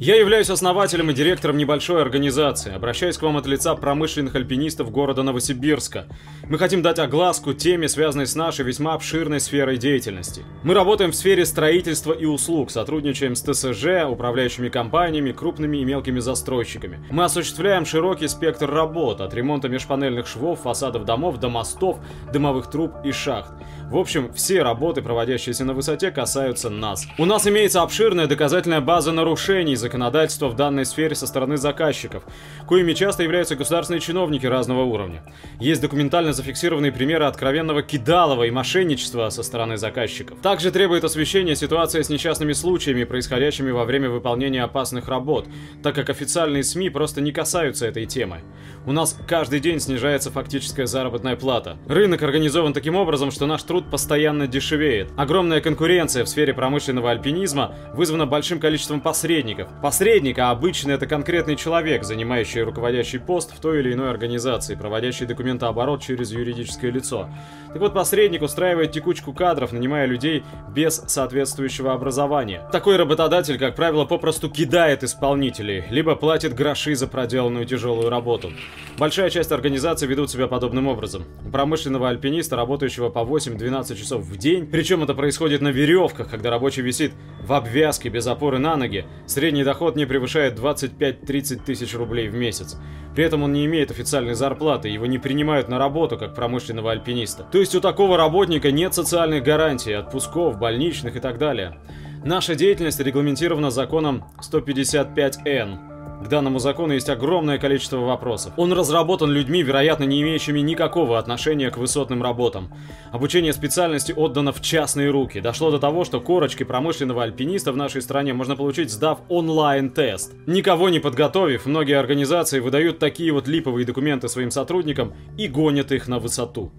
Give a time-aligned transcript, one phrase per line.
[0.00, 2.74] Я являюсь основателем и директором небольшой организации.
[2.74, 6.06] Обращаюсь к вам от лица промышленных альпинистов города Новосибирска.
[6.48, 10.42] Мы хотим дать огласку теме, связанной с нашей весьма обширной сферой деятельности.
[10.64, 16.18] Мы работаем в сфере строительства и услуг, сотрудничаем с ТСЖ, управляющими компаниями, крупными и мелкими
[16.18, 16.98] застройщиками.
[17.10, 22.00] Мы осуществляем широкий спектр работ, от ремонта межпанельных швов, фасадов домов до мостов,
[22.32, 23.52] дымовых труб и шахт.
[23.90, 27.06] В общем, все работы, проводящиеся на высоте, касаются нас.
[27.16, 32.24] У нас имеется обширная доказательная база нарушений законодательства в данной сфере со стороны заказчиков,
[32.66, 35.22] коими часто являются государственные чиновники разного уровня.
[35.60, 40.38] Есть документально зафиксированные примеры откровенного кидалова и мошенничества со стороны заказчиков.
[40.40, 45.46] Также требует освещения ситуация с несчастными случаями, происходящими во время выполнения опасных работ,
[45.82, 48.40] так как официальные СМИ просто не касаются этой темы.
[48.86, 51.76] У нас каждый день снижается фактическая заработная плата.
[51.86, 55.08] Рынок организован таким образом, что наш труд постоянно дешевеет.
[55.16, 61.56] Огромная конкуренция в сфере промышленного альпинизма вызвана большим количеством посредников, Посредник, а обычно это конкретный
[61.56, 67.28] человек, занимающий руководящий пост в той или иной организации, проводящий документооборот через юридическое лицо.
[67.74, 70.44] Так вот, посредник устраивает текучку кадров, нанимая людей
[70.74, 72.62] без соответствующего образования.
[72.70, 78.52] Такой работодатель, как правило, попросту кидает исполнителей, либо платит гроши за проделанную тяжелую работу.
[78.96, 81.24] Большая часть организаций ведут себя подобным образом.
[81.44, 86.50] У промышленного альпиниста, работающего по 8-12 часов в день, причем это происходит на веревках, когда
[86.50, 92.28] рабочий висит в обвязке без опоры на ноги, средний доход не превышает 25-30 тысяч рублей
[92.28, 92.76] в месяц.
[93.14, 97.44] При этом он не имеет официальной зарплаты, его не принимают на работу как промышленного альпиниста.
[97.44, 101.78] То есть у такого работника нет социальных гарантий, отпусков, больничных и так далее.
[102.24, 108.52] Наша деятельность регламентирована законом 155Н к данному закону есть огромное количество вопросов.
[108.56, 112.70] Он разработан людьми, вероятно, не имеющими никакого отношения к высотным работам.
[113.12, 115.40] Обучение специальности отдано в частные руки.
[115.40, 120.34] Дошло до того, что корочки промышленного альпиниста в нашей стране можно получить, сдав онлайн-тест.
[120.46, 126.08] Никого не подготовив, многие организации выдают такие вот липовые документы своим сотрудникам и гонят их
[126.08, 126.72] на высоту.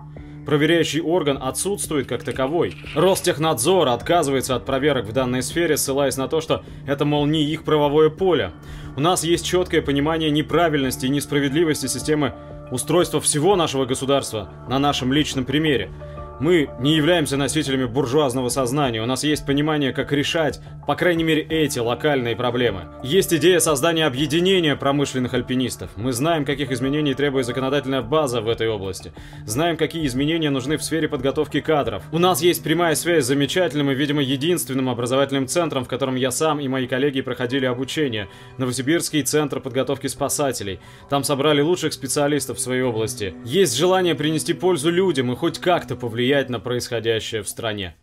[0.45, 2.75] Проверяющий орган отсутствует как таковой.
[2.95, 7.63] Ростехнадзор отказывается от проверок в данной сфере, ссылаясь на то, что это, мол, не их
[7.63, 8.51] правовое поле.
[8.95, 12.33] У нас есть четкое понимание неправильности и несправедливости системы
[12.71, 15.89] устройства всего нашего государства на нашем личном примере.
[16.37, 21.41] Мы не являемся носителями буржуазного сознания, у нас есть понимание, как решать, по крайней мере,
[21.41, 22.89] эти локальные проблемы.
[23.03, 25.91] Есть идея создания объединения промышленных альпинистов.
[25.95, 29.13] Мы знаем, каких изменений требует законодательная база в этой области.
[29.45, 32.03] Знаем, какие изменения нужны в сфере подготовки кадров.
[32.11, 36.31] У нас есть прямая связь с замечательным и, видимо, единственным образовательным центром, в котором я
[36.31, 38.27] сам и мои коллеги проходили обучение.
[38.57, 40.81] Новосибирский центр подготовки спасателей.
[41.09, 43.33] Там собрали лучших специалистов в своей области.
[43.45, 47.93] Есть желание принести пользу людям и хоть как-то повлиять влиять на происходящее в стране.